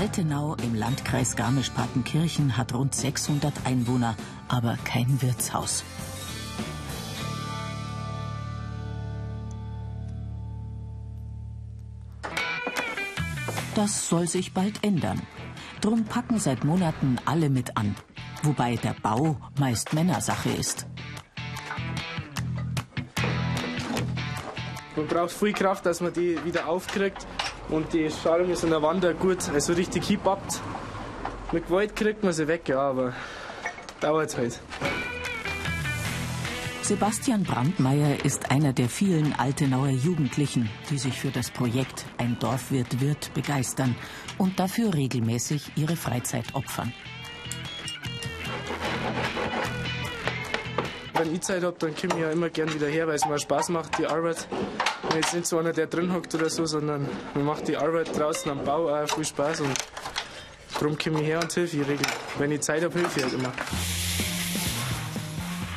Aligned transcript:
Altenau 0.00 0.54
im 0.62 0.74
Landkreis 0.74 1.36
Garmisch-Partenkirchen 1.36 2.56
hat 2.56 2.72
rund 2.72 2.94
600 2.94 3.52
Einwohner, 3.66 4.16
aber 4.48 4.78
kein 4.82 5.20
Wirtshaus. 5.20 5.84
Das 13.74 14.08
soll 14.08 14.26
sich 14.26 14.54
bald 14.54 14.82
ändern. 14.82 15.20
Drum 15.82 16.06
packen 16.06 16.38
seit 16.38 16.64
Monaten 16.64 17.18
alle 17.26 17.50
mit 17.50 17.76
an. 17.76 17.94
Wobei 18.42 18.76
der 18.76 18.96
Bau 19.02 19.36
meist 19.58 19.92
Männersache 19.92 20.48
ist. 20.48 20.86
Man 24.96 25.06
braucht 25.06 25.32
viel 25.32 25.52
Kraft, 25.52 25.84
dass 25.84 26.00
man 26.00 26.14
die 26.14 26.42
wieder 26.46 26.68
aufkriegt. 26.68 27.26
Und 27.70 27.92
die 27.92 28.10
Schalung 28.10 28.50
ist 28.50 28.64
an 28.64 28.70
der 28.70 28.82
Wand 28.82 29.06
gut, 29.20 29.48
also 29.54 29.72
richtig 29.74 30.04
hipappt. 30.04 30.60
Mit 31.52 31.66
Gewalt 31.66 31.94
kriegt 31.94 32.24
man 32.24 32.32
sie 32.32 32.48
weg, 32.48 32.68
ja, 32.68 32.80
aber 32.80 33.12
dauert 34.00 34.36
halt. 34.36 34.60
Sebastian 36.82 37.44
Brandmeier 37.44 38.24
ist 38.24 38.50
einer 38.50 38.72
der 38.72 38.88
vielen 38.88 39.32
Altenauer 39.34 39.90
Jugendlichen, 39.90 40.68
die 40.90 40.98
sich 40.98 41.20
für 41.20 41.30
das 41.30 41.50
Projekt 41.50 42.04
Ein 42.18 42.36
Dorfwirt 42.40 43.00
wird 43.00 43.32
begeistern 43.34 43.94
und 44.38 44.58
dafür 44.58 44.92
regelmäßig 44.92 45.70
ihre 45.76 45.94
Freizeit 45.94 46.52
opfern. 46.54 46.92
Wenn 51.14 51.34
ich 51.34 51.42
Zeit 51.42 51.62
habe, 51.62 51.76
dann 51.78 51.94
komme 51.94 52.14
ich 52.14 52.20
ja 52.20 52.30
immer 52.32 52.48
gern 52.48 52.74
wieder 52.74 52.88
her, 52.88 53.06
weil 53.06 53.14
es 53.14 53.26
mir 53.26 53.38
Spaß 53.38 53.68
macht, 53.68 53.98
die 53.98 54.06
Arbeit. 54.06 54.48
Ich 55.10 55.14
bin 55.14 55.22
jetzt 55.22 55.34
nicht 55.34 55.46
so 55.46 55.58
einer, 55.58 55.72
der 55.72 55.88
drin 55.88 56.12
hockt 56.14 56.32
oder 56.36 56.48
so, 56.48 56.66
sondern 56.66 57.04
mir 57.34 57.42
macht 57.42 57.66
die 57.66 57.76
Arbeit 57.76 58.16
draußen 58.16 58.48
am 58.48 58.62
Bau 58.62 58.88
auch 58.88 59.08
viel 59.08 59.24
Spaß 59.24 59.62
und 59.62 59.72
darum 60.78 60.96
komme 60.96 61.20
ich 61.20 61.26
her 61.26 61.40
und 61.42 61.56
helfe 61.56 61.78
ich 61.78 61.98
Wenn 62.38 62.52
ich 62.52 62.60
Zeit 62.60 62.84
habe, 62.84 62.94
helfe 62.94 63.18
ich 63.18 63.24
halt 63.24 63.34
immer. 63.34 63.52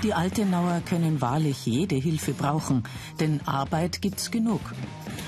Die 0.04 0.14
Altenauer 0.14 0.84
können 0.88 1.20
wahrlich 1.20 1.66
jede 1.66 1.96
Hilfe 1.96 2.34
brauchen, 2.34 2.84
denn 3.20 3.42
Arbeit 3.48 4.04
gibt's 4.04 4.30
genug. 4.30 4.62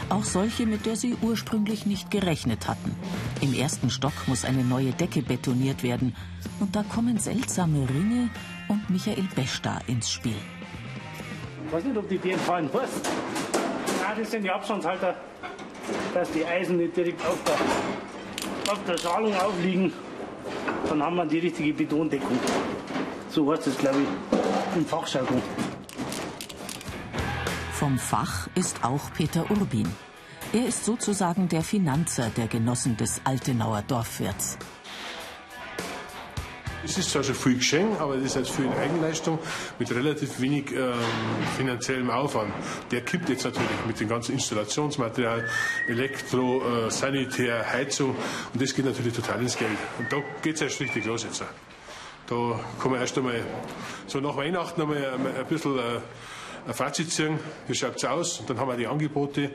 Auch 0.10 0.24
solche, 0.24 0.68
mit 0.68 0.86
der 0.86 0.98
sie 0.98 1.18
ursprünglich 1.24 1.88
nicht 1.88 2.12
gerechnet 2.12 2.68
hatten. 2.68 2.96
Im 3.42 3.56
ersten 3.56 3.90
Stock 3.90 4.14
muss 4.28 4.46
eine 4.46 4.64
neue 4.64 4.92
Decke 4.92 5.24
betoniert 5.24 5.82
werden. 5.82 6.16
Und 6.60 6.76
da 6.76 6.84
kommen 6.84 7.18
seltsame 7.18 7.90
Ringe 7.90 8.30
und 8.68 8.88
Michael 8.88 9.28
Beschda 9.36 9.82
ins 9.88 10.12
Spiel. 10.12 10.38
Ich 11.66 11.74
weiß 11.74 11.86
nicht, 11.86 11.98
ob 11.98 12.08
die 12.08 12.20
Tieren 12.20 12.40
fallen. 12.42 12.70
Was? 12.72 13.02
Nein, 14.08 14.18
das 14.20 14.30
sind 14.30 14.44
die 14.44 14.52
Abstandshalter, 14.52 15.16
dass 16.14 16.30
die 16.32 16.46
Eisen 16.46 16.78
nicht 16.78 16.96
direkt 16.96 17.26
auf 17.26 17.40
der, 17.44 18.72
auf 18.72 18.80
der 18.88 18.98
Schalung 19.00 19.34
aufliegen. 19.36 19.92
Dann 20.88 21.02
haben 21.02 21.16
wir 21.16 21.26
die 21.26 21.40
richtige 21.40 21.74
Betondeckung. 21.74 22.38
So 23.30 23.52
heißt 23.52 23.66
es, 23.66 23.76
glaube 23.80 24.02
ich 24.04 24.78
im 24.78 24.86
Fachjargon. 24.86 25.42
Vom 27.74 27.98
Fach 27.98 28.48
ist 28.54 28.84
auch 28.84 29.12
Peter 29.12 29.50
Urbin. 29.50 29.92
Er 30.54 30.68
ist 30.68 30.86
sozusagen 30.86 31.50
der 31.50 31.64
Finanzer 31.64 32.30
der 32.30 32.48
Genossen 32.48 32.96
des 32.98 33.22
Altenauer 33.24 33.82
Dorfwirts. 33.88 34.60
Es 36.86 37.00
ist 37.00 37.10
zwar 37.10 37.24
schon 37.24 37.34
viel 37.34 37.56
Geschenk, 37.58 38.00
aber 38.00 38.16
das 38.16 38.26
ist 38.26 38.36
halt 38.36 38.48
viel 38.48 38.70
Eigenleistung 38.70 39.40
mit 39.80 39.90
relativ 39.90 40.40
wenig 40.40 40.72
ähm, 40.72 40.94
finanziellem 41.58 42.12
Aufwand. 42.12 42.54
Der 42.92 43.02
kippt 43.02 43.28
jetzt 43.28 43.44
natürlich 43.44 43.68
mit 43.88 44.00
dem 44.00 44.08
ganzen 44.08 44.34
Installationsmaterial, 44.34 45.50
Elektro, 45.88 46.62
äh, 46.62 46.92
Sanitär, 46.92 47.66
Heizung 47.74 48.16
und 48.54 48.62
das 48.62 48.76
geht 48.76 48.86
natürlich 48.86 49.14
total 49.14 49.42
ins 49.42 49.58
Geld. 49.58 49.78
Und 49.98 50.14
da 50.14 50.18
geht 50.44 50.56
es 50.56 50.62
erst 50.62 50.80
richtig 50.80 51.06
los 51.06 51.24
jetzt. 51.24 51.44
Da 52.28 52.60
kann 52.80 52.92
man 52.92 53.02
erst 53.02 53.18
einmal 53.18 53.44
so 54.06 54.20
nach 54.20 54.38
Weihnachten 54.38 54.80
einmal 54.80 54.98
ein 54.98 55.46
bisschen 55.50 55.80
äh, 55.80 55.82
ein 56.68 56.74
Fazit 56.76 57.12
ziehen. 57.12 57.40
Wie 57.68 57.74
schaut 57.74 57.96
es 57.96 58.06
aus? 58.06 58.40
Und 58.42 58.50
dann 58.52 58.60
haben 58.60 58.70
wir 58.70 58.78
die 58.78 58.88
Angebote. 58.88 59.50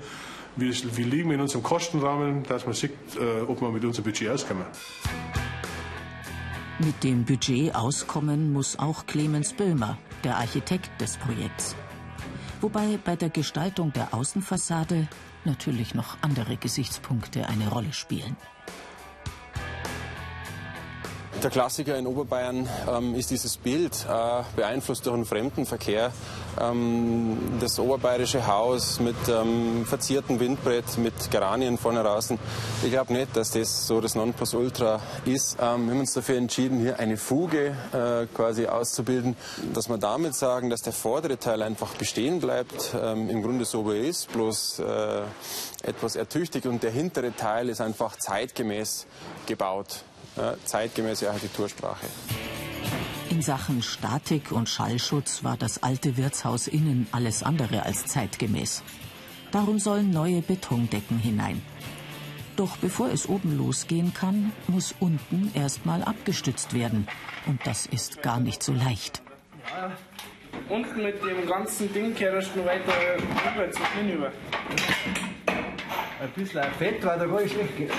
Wie, 0.56 0.74
wie 0.96 1.04
liegen 1.04 1.28
wir 1.28 1.36
in 1.36 1.42
unserem 1.42 1.62
Kostenrahmen, 1.62 2.42
dass 2.42 2.66
man 2.66 2.74
sieht, 2.74 2.90
äh, 3.16 3.42
ob 3.46 3.60
wir 3.60 3.70
mit 3.70 3.84
unserem 3.84 4.04
Budget 4.04 4.30
auskommen. 4.30 4.64
Mit 6.82 7.04
dem 7.04 7.26
Budget 7.26 7.74
auskommen 7.74 8.54
muss 8.54 8.78
auch 8.78 9.04
Clemens 9.04 9.52
Böhmer, 9.52 9.98
der 10.24 10.38
Architekt 10.38 10.98
des 10.98 11.18
Projekts. 11.18 11.76
Wobei 12.62 12.98
bei 13.04 13.16
der 13.16 13.28
Gestaltung 13.28 13.92
der 13.92 14.14
Außenfassade 14.14 15.06
natürlich 15.44 15.94
noch 15.94 16.16
andere 16.22 16.56
Gesichtspunkte 16.56 17.46
eine 17.46 17.68
Rolle 17.68 17.92
spielen. 17.92 18.34
Der 21.42 21.48
Klassiker 21.48 21.96
in 21.96 22.06
Oberbayern 22.06 22.68
ähm, 22.86 23.14
ist 23.14 23.30
dieses 23.30 23.56
Bild, 23.56 24.06
äh, 24.06 24.42
beeinflusst 24.56 25.06
durch 25.06 25.16
den 25.16 25.24
Fremdenverkehr. 25.24 26.12
Ähm, 26.60 27.38
das 27.60 27.78
oberbayerische 27.78 28.46
Haus 28.46 29.00
mit 29.00 29.16
ähm, 29.26 29.86
verziertem 29.86 30.38
Windbrett, 30.38 30.98
mit 30.98 31.14
Geranien 31.30 31.78
vorne 31.78 32.02
draußen. 32.02 32.38
Ich 32.82 32.90
glaube 32.90 33.14
nicht, 33.14 33.34
dass 33.34 33.52
das 33.52 33.86
so 33.86 34.02
das 34.02 34.16
Nonplusultra 34.16 35.00
ist. 35.24 35.56
Ähm, 35.58 35.86
wir 35.86 35.94
haben 35.94 36.00
uns 36.00 36.12
dafür 36.12 36.36
entschieden, 36.36 36.78
hier 36.78 36.98
eine 36.98 37.16
Fuge 37.16 37.74
äh, 37.92 38.26
quasi 38.34 38.66
auszubilden, 38.66 39.34
dass 39.72 39.88
wir 39.88 39.96
damit 39.96 40.34
sagen, 40.34 40.68
dass 40.68 40.82
der 40.82 40.92
vordere 40.92 41.38
Teil 41.38 41.62
einfach 41.62 41.94
bestehen 41.94 42.40
bleibt, 42.40 42.94
ähm, 43.02 43.30
im 43.30 43.42
Grunde 43.42 43.64
so 43.64 43.90
wie 43.90 43.96
er 43.96 44.04
ist, 44.04 44.30
bloß 44.30 44.80
äh, 44.80 45.22
etwas 45.84 46.16
ertüchtigt 46.16 46.66
und 46.66 46.82
der 46.82 46.90
hintere 46.90 47.34
Teil 47.34 47.70
ist 47.70 47.80
einfach 47.80 48.16
zeitgemäß 48.16 49.06
gebaut 49.46 50.04
zeitgemäße 50.64 51.28
Architektursprache. 51.28 52.06
In 53.30 53.42
Sachen 53.42 53.82
Statik 53.82 54.50
und 54.50 54.68
Schallschutz 54.68 55.44
war 55.44 55.56
das 55.56 55.82
alte 55.82 56.16
Wirtshaus 56.16 56.66
innen 56.66 57.06
alles 57.12 57.42
andere 57.42 57.84
als 57.84 58.06
zeitgemäß. 58.06 58.82
Darum 59.52 59.78
sollen 59.78 60.10
neue 60.10 60.42
Betondecken 60.42 61.18
hinein. 61.18 61.62
Doch 62.56 62.76
bevor 62.76 63.08
es 63.08 63.28
oben 63.28 63.56
losgehen 63.56 64.12
kann, 64.12 64.52
muss 64.66 64.94
unten 65.00 65.50
erstmal 65.54 66.02
abgestützt 66.02 66.74
werden. 66.74 67.06
Und 67.46 67.64
das 67.66 67.86
ist 67.86 68.22
gar 68.22 68.40
nicht 68.40 68.62
so 68.62 68.72
leicht. 68.72 69.22
Ja, 69.74 69.92
unten 70.68 71.02
mit 71.02 71.22
dem 71.24 71.46
ganzen 71.46 71.92
Ding 71.92 72.14
kehrst 72.14 72.50
du 72.54 72.64
weiter 72.64 72.92
rüber 73.46 73.70
zu 73.70 73.80
hinüber. 73.96 74.32
Ein 76.20 76.30
bisschen 76.34 76.64
Fett, 76.78 77.04
weil 77.04 77.18
da 77.18 77.26
gar 77.26 77.40
nicht 77.40 77.54
schlecht 77.54 77.76
geht. 77.76 77.92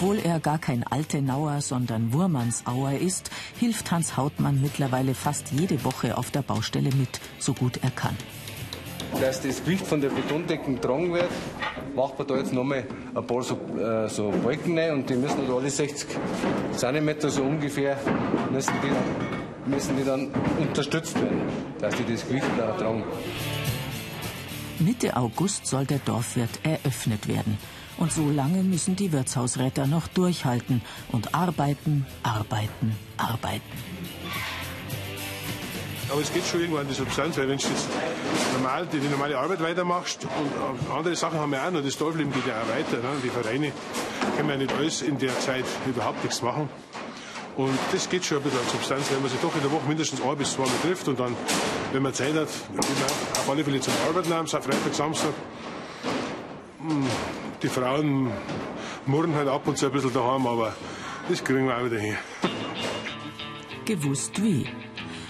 Obwohl 0.00 0.20
er 0.20 0.38
gar 0.38 0.58
kein 0.58 0.84
Altenauer, 0.84 1.60
sondern 1.60 2.12
Wurmansauer 2.12 2.92
ist, 2.92 3.32
hilft 3.58 3.90
Hans 3.90 4.16
Hautmann 4.16 4.60
mittlerweile 4.60 5.12
fast 5.12 5.50
jede 5.50 5.82
Woche 5.84 6.16
auf 6.16 6.30
der 6.30 6.42
Baustelle 6.42 6.90
mit, 6.94 7.20
so 7.40 7.52
gut 7.52 7.80
er 7.82 7.90
kann. 7.90 8.16
Dass 9.20 9.42
das 9.42 9.64
Gewicht 9.64 9.84
von 9.84 10.00
der 10.00 10.10
Betondecken 10.10 10.76
getragen 10.76 11.12
wird, 11.12 11.28
macht 11.96 12.16
man 12.16 12.28
da 12.28 12.36
jetzt 12.36 12.52
nochmal 12.52 12.86
ein 13.12 13.26
paar 13.26 13.42
so, 13.42 13.58
äh, 13.76 14.08
so 14.08 14.32
Balken 14.44 14.78
rein 14.78 14.92
und 14.92 15.10
die 15.10 15.16
müssen 15.16 15.48
da 15.48 15.54
alle 15.54 15.68
60 15.68 16.06
cm 16.76 17.28
so 17.28 17.42
ungefähr 17.42 17.98
müssen 18.52 18.74
die, 18.80 19.68
müssen 19.68 19.96
die 19.96 20.04
dann 20.04 20.30
unterstützt 20.60 21.16
werden, 21.16 21.42
dass 21.80 21.96
die 21.96 22.04
das 22.04 22.24
Gewicht 22.28 22.46
da 22.56 22.70
tragen. 22.70 23.02
Mitte 24.78 25.16
August 25.16 25.66
soll 25.66 25.86
der 25.86 25.98
Dorfwirt 25.98 26.60
eröffnet 26.62 27.26
werden. 27.26 27.58
Und 27.98 28.12
so 28.12 28.30
lange 28.30 28.62
müssen 28.62 28.94
die 28.94 29.12
Wirtshausretter 29.12 29.86
noch 29.86 30.06
durchhalten 30.06 30.82
und 31.10 31.34
arbeiten, 31.34 32.06
arbeiten, 32.22 32.96
arbeiten. 33.16 33.62
Aber 36.10 36.20
es 36.22 36.32
geht 36.32 36.46
schon 36.46 36.60
irgendwann 36.60 36.88
die 36.88 36.94
Substanz, 36.94 37.36
weil 37.36 37.48
wenn 37.48 37.58
du 37.58 37.66
normal, 38.54 38.86
die, 38.90 38.98
die, 38.98 39.08
normale 39.08 39.36
Arbeit 39.36 39.60
weitermachst 39.60 40.24
und 40.24 40.90
andere 40.90 41.14
Sachen 41.16 41.38
haben 41.38 41.52
wir 41.52 41.62
auch 41.62 41.70
noch, 41.70 41.82
das 41.82 41.98
Dorfleben 41.98 42.32
geht 42.32 42.46
ja 42.46 42.62
auch 42.62 42.68
weiter. 42.68 42.96
Ne? 43.02 43.16
Die 43.22 43.28
Vereine 43.28 43.72
können 44.36 44.48
ja 44.48 44.56
nicht 44.56 44.72
alles 44.72 45.02
in 45.02 45.18
der 45.18 45.38
Zeit 45.40 45.64
überhaupt 45.86 46.22
nichts 46.24 46.40
machen. 46.40 46.70
Und 47.56 47.76
das 47.92 48.08
geht 48.08 48.24
schon 48.24 48.38
ein 48.38 48.44
bisschen 48.44 48.60
an 48.60 48.68
Substanz, 48.70 49.10
wenn 49.10 49.20
man 49.20 49.30
sich 49.30 49.40
doch 49.40 49.54
in 49.54 49.60
der 49.60 49.72
Woche 49.72 49.86
mindestens 49.86 50.22
ein 50.22 50.36
bis 50.38 50.52
zwei 50.52 50.62
Mal 50.62 50.78
trifft 50.82 51.08
und 51.08 51.18
dann, 51.18 51.36
wenn 51.92 52.02
man 52.02 52.14
Zeit 52.14 52.34
hat, 52.34 52.48
auf 52.48 53.50
alle 53.50 53.64
Fälle 53.64 53.80
zum 53.80 53.92
Arbeiten 54.08 54.32
am 54.32 54.46
Freitag, 54.46 54.94
Samstag. 54.94 55.34
Hm 56.80 57.04
die 57.62 57.68
Frauen 57.68 58.30
murren 59.06 59.34
halt 59.34 59.48
ab 59.48 59.66
und 59.66 59.76
zu 59.76 59.86
ein 59.86 59.92
bisschen 59.92 60.12
daheim, 60.12 60.46
aber 60.46 60.74
das 61.28 61.42
kriegen 61.42 61.66
wir 61.66 61.76
auch 61.76 61.84
wieder 61.84 61.98
hin. 61.98 62.16
Gewusst 63.84 64.42
wie. 64.42 64.66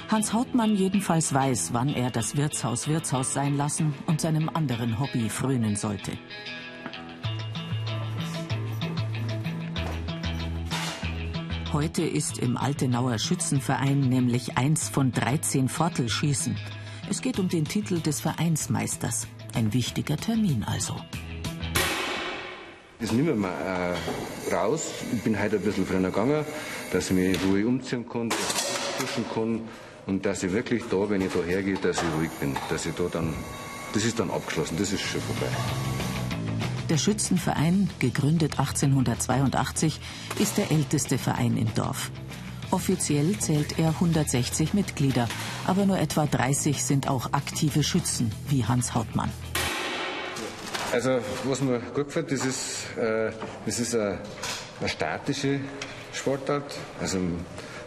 Hans 0.08 0.32
Hautmann 0.32 0.74
jedenfalls 0.74 1.34
weiß, 1.34 1.74
wann 1.74 1.90
er 1.90 2.10
das 2.10 2.36
Wirtshaus 2.36 2.88
Wirtshaus 2.88 3.34
sein 3.34 3.56
lassen 3.56 3.94
und 4.06 4.20
seinem 4.20 4.48
anderen 4.48 4.98
Hobby 4.98 5.28
frönen 5.28 5.76
sollte. 5.76 6.12
Heute 11.72 12.02
ist 12.02 12.38
im 12.38 12.56
Altenauer 12.56 13.18
Schützenverein 13.18 14.00
nämlich 14.00 14.56
eins 14.56 14.88
von 14.88 15.12
13 15.12 15.68
Fortelschießen. 15.68 16.56
Es 17.10 17.20
geht 17.20 17.38
um 17.38 17.50
den 17.50 17.66
Titel 17.66 18.00
des 18.00 18.20
Vereinsmeisters. 18.20 19.28
Ein 19.54 19.74
wichtiger 19.74 20.16
Termin 20.16 20.64
also. 20.64 20.94
Das 23.00 23.12
nehmen 23.12 23.40
wir 23.40 23.48
äh, 23.48 24.54
raus. 24.54 24.90
Ich 25.14 25.22
bin 25.22 25.40
heute 25.40 25.56
ein 25.56 25.62
bisschen 25.62 25.86
früher 25.86 26.00
gegangen, 26.00 26.44
dass 26.92 27.10
ich 27.10 27.16
mich 27.16 27.38
ruhig 27.44 27.64
umziehen 27.64 28.08
kann, 28.08 28.28
duschen 28.28 29.24
kann 29.32 29.60
und 30.06 30.26
dass 30.26 30.42
ich 30.42 30.52
wirklich 30.52 30.82
da, 30.90 31.08
wenn 31.08 31.20
ich 31.20 31.32
da 31.32 31.38
hergehe, 31.40 31.76
dass 31.76 31.98
ich 31.98 32.18
ruhig 32.18 32.30
bin. 32.40 32.56
Dass 32.68 32.86
ich 32.86 32.94
da 32.94 33.04
dann, 33.04 33.34
das 33.92 34.04
ist 34.04 34.18
dann 34.18 34.32
abgeschlossen, 34.32 34.76
das 34.78 34.92
ist 34.92 35.02
schon 35.02 35.20
vorbei. 35.20 35.46
Der 36.90 36.96
Schützenverein, 36.96 37.88
gegründet 38.00 38.58
1882, 38.58 40.00
ist 40.40 40.58
der 40.58 40.72
älteste 40.72 41.18
Verein 41.18 41.56
im 41.56 41.72
Dorf. 41.74 42.10
Offiziell 42.72 43.38
zählt 43.38 43.78
er 43.78 43.90
160 43.90 44.74
Mitglieder, 44.74 45.28
aber 45.66 45.86
nur 45.86 45.98
etwa 46.00 46.26
30 46.26 46.82
sind 46.82 47.08
auch 47.08 47.32
aktive 47.32 47.84
Schützen, 47.84 48.32
wie 48.48 48.64
Hans 48.64 48.94
Hautmann. 48.94 49.30
Also, 50.90 51.18
was 51.44 51.60
mir 51.60 51.80
gut 51.94 52.06
gefällt, 52.06 52.32
das 52.32 52.46
ist, 52.46 52.96
äh, 52.96 53.30
das 53.66 53.78
ist 53.78 53.94
eine, 53.94 54.18
eine 54.80 54.88
statische 54.88 55.60
Sportart. 56.12 56.74
Also, 57.00 57.18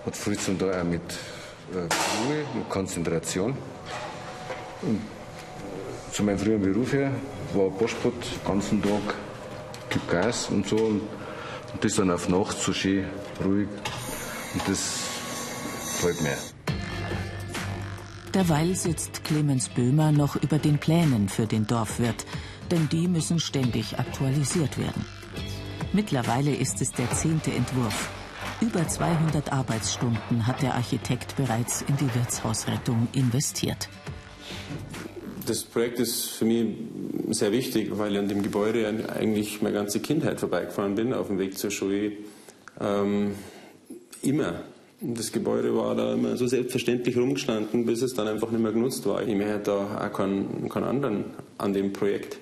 hat 0.05 0.15
viel 0.15 0.37
zu 0.37 0.53
tun 0.53 0.71
auch 0.71 0.83
mit 0.83 1.01
äh, 1.01 1.77
Ruhe, 1.77 2.45
mit 2.55 2.69
Konzentration. 2.69 3.57
Und 4.83 5.01
zu 6.11 6.23
meinem 6.23 6.37
früheren 6.37 6.61
Beruf 6.61 6.93
her 6.93 7.11
war 7.53 7.69
Postsport 7.71 8.13
den 8.13 8.47
ganzen 8.47 8.81
Tag, 8.83 9.15
gibt 9.89 10.09
Gas 10.09 10.49
und 10.49 10.67
so. 10.67 10.75
Und, 10.75 11.01
und 11.73 11.83
das 11.83 11.95
dann 11.95 12.11
auf 12.11 12.29
Nacht 12.29 12.59
so 12.59 12.71
schön 12.71 13.05
ruhig. 13.43 13.67
Und 14.53 14.61
das 14.67 15.07
gefällt 15.95 16.21
mir. 16.21 16.37
Derweil 18.33 18.75
sitzt 18.75 19.23
Clemens 19.23 19.69
Böhmer 19.69 20.11
noch 20.11 20.35
über 20.35 20.57
den 20.57 20.77
Plänen 20.77 21.27
für 21.29 21.47
den 21.47 21.67
Dorfwirt, 21.67 22.25
denn 22.71 22.87
die 22.89 23.07
müssen 23.07 23.39
ständig 23.39 23.99
aktualisiert 23.99 24.77
werden. 24.77 25.05
Mittlerweile 25.93 26.55
ist 26.55 26.81
es 26.81 26.91
der 26.91 27.11
zehnte 27.11 27.51
Entwurf. 27.51 28.09
Über 28.61 28.87
200 28.87 29.51
Arbeitsstunden 29.51 30.47
hat 30.47 30.61
der 30.61 30.75
Architekt 30.75 31.35
bereits 31.35 31.81
in 31.81 31.97
die 31.97 32.15
Wirtshausrettung 32.15 33.07
investiert. 33.13 33.89
Das 35.45 35.63
Projekt 35.63 35.99
ist 35.99 36.29
für 36.29 36.45
mich 36.45 36.67
sehr 37.31 37.51
wichtig, 37.51 37.89
weil 37.97 38.13
ich 38.13 38.19
an 38.19 38.29
dem 38.29 38.43
Gebäude 38.43 38.87
eigentlich 39.13 39.61
meine 39.61 39.75
ganze 39.75 39.99
Kindheit 39.99 40.39
vorbeigefahren 40.39 40.95
bin, 40.95 41.13
auf 41.13 41.27
dem 41.27 41.39
Weg 41.39 41.57
zur 41.57 41.71
Schule. 41.71 42.13
Ähm, 42.79 43.31
immer. 44.21 44.63
Das 45.03 45.31
Gebäude 45.31 45.75
war 45.75 45.95
da 45.95 46.13
immer 46.13 46.37
so 46.37 46.45
selbstverständlich 46.45 47.17
rumgestanden, 47.17 47.87
bis 47.87 48.03
es 48.03 48.13
dann 48.13 48.27
einfach 48.27 48.51
nicht 48.51 48.61
mehr 48.61 48.71
genutzt 48.71 49.03
war. 49.07 49.27
Ich 49.27 49.35
möchte 49.35 49.59
da 49.65 50.07
auch 50.07 50.13
keinen, 50.13 50.69
keinen 50.69 50.83
anderen 50.83 51.25
an 51.57 51.73
dem 51.73 51.91
Projekt 51.91 52.37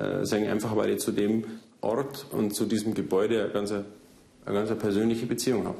äh, 0.00 0.24
sagen, 0.24 0.48
einfach 0.48 0.74
weil 0.76 0.90
ich 0.90 1.00
zu 1.00 1.12
dem 1.12 1.44
Ort 1.80 2.26
und 2.32 2.54
zu 2.54 2.64
diesem 2.66 2.94
Gebäude 2.94 3.42
eine 3.44 3.52
ganz, 3.52 3.70
eine 3.72 3.84
ganz 4.46 4.70
persönliche 4.78 5.26
Beziehung 5.26 5.66
habe. 5.66 5.78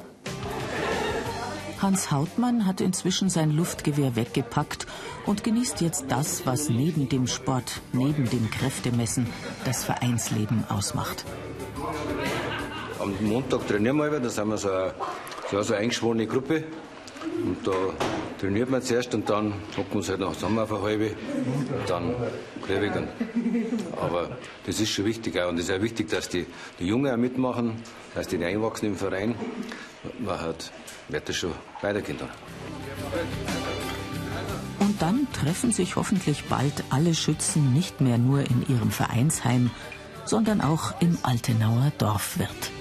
Hans 1.81 2.11
Hautmann 2.11 2.67
hat 2.67 2.79
inzwischen 2.79 3.29
sein 3.29 3.49
Luftgewehr 3.51 4.15
weggepackt 4.15 4.85
und 5.25 5.43
genießt 5.43 5.81
jetzt 5.81 6.05
das, 6.09 6.45
was 6.45 6.69
neben 6.69 7.09
dem 7.09 7.25
Sport, 7.25 7.81
neben 7.91 8.29
dem 8.29 8.51
Kräftemessen 8.51 9.25
das 9.65 9.83
Vereinsleben 9.83 10.63
ausmacht. 10.69 11.25
Am 12.99 13.15
Montag 13.21 13.67
trainieren 13.67 13.97
wir, 13.97 14.19
da 14.19 14.29
sind 14.29 14.49
wir 14.49 14.57
so 14.59 14.69
eine, 14.69 14.93
so 15.49 15.57
eine 15.57 15.77
eingeschworene 15.77 16.27
Gruppe. 16.27 16.65
Und 17.43 17.65
da 17.65 17.71
trainiert 18.39 18.69
man 18.69 18.81
zuerst 18.81 19.13
und 19.15 19.29
dann 19.29 19.53
hocken 19.77 19.91
wir 19.91 19.95
uns 19.97 20.09
halt 20.09 20.19
noch 20.19 20.33
zusammen 20.33 20.59
auf 20.59 20.71
eine 20.71 20.81
halbe 20.81 21.05
und 21.07 21.89
dann 21.89 22.15
kräftigen. 22.61 23.07
Aber 23.99 24.37
das 24.65 24.79
ist 24.79 24.89
schon 24.89 25.05
wichtig 25.05 25.39
auch. 25.39 25.49
Und 25.49 25.59
es 25.59 25.69
ist 25.69 25.75
auch 25.75 25.81
wichtig, 25.81 26.09
dass 26.09 26.29
die, 26.29 26.45
die 26.79 26.85
Jungen 26.85 27.11
auch 27.11 27.17
mitmachen, 27.17 27.81
dass 28.13 28.27
die 28.27 28.43
einwachsen 28.43 28.89
im 28.89 28.95
Verein. 28.95 29.35
Man 30.19 30.39
hat, 30.39 30.71
wird 31.09 31.29
das 31.29 31.35
schon 31.35 31.53
weitergehen 31.81 32.17
dann. 32.19 32.29
Und 34.79 35.01
dann 35.01 35.27
treffen 35.33 35.71
sich 35.71 35.95
hoffentlich 35.95 36.45
bald 36.45 36.83
alle 36.89 37.15
Schützen 37.15 37.73
nicht 37.73 38.01
mehr 38.01 38.17
nur 38.17 38.41
in 38.41 38.65
ihrem 38.67 38.91
Vereinsheim, 38.91 39.71
sondern 40.25 40.61
auch 40.61 40.99
im 41.01 41.17
Altenauer 41.23 41.91
Dorfwirt. 41.97 42.71